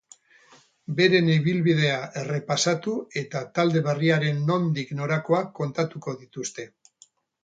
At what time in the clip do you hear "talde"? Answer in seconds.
3.59-3.83